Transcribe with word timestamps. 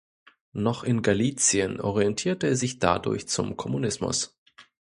Noch 0.53 0.83
in 0.83 1.03
Galizien 1.03 1.79
orientierte 1.79 2.47
er 2.47 2.55
sich 2.55 2.79
dadurch 2.79 3.27
zum 3.27 3.55
Kommunismus. 3.55 4.35